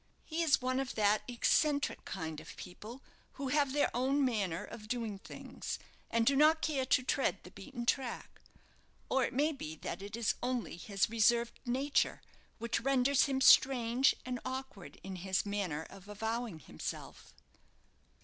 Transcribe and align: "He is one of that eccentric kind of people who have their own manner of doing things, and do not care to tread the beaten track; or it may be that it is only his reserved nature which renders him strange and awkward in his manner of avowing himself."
"He 0.25 0.41
is 0.41 0.63
one 0.63 0.79
of 0.79 0.95
that 0.95 1.21
eccentric 1.27 2.05
kind 2.05 2.39
of 2.39 2.55
people 2.55 3.03
who 3.33 3.49
have 3.49 3.71
their 3.71 3.95
own 3.95 4.25
manner 4.25 4.63
of 4.63 4.87
doing 4.87 5.19
things, 5.19 5.77
and 6.09 6.25
do 6.25 6.35
not 6.35 6.63
care 6.63 6.87
to 6.87 7.03
tread 7.03 7.37
the 7.43 7.51
beaten 7.51 7.85
track; 7.85 8.41
or 9.11 9.23
it 9.25 9.31
may 9.31 9.51
be 9.51 9.75
that 9.75 10.01
it 10.01 10.15
is 10.15 10.33
only 10.41 10.75
his 10.77 11.07
reserved 11.11 11.59
nature 11.67 12.23
which 12.57 12.79
renders 12.81 13.25
him 13.25 13.41
strange 13.41 14.15
and 14.25 14.39
awkward 14.43 14.99
in 15.03 15.17
his 15.17 15.45
manner 15.45 15.85
of 15.91 16.07
avowing 16.07 16.57
himself." 16.57 17.35